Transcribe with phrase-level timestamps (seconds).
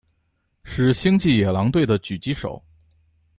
[0.63, 2.59] 是星际野狼队的狙击手。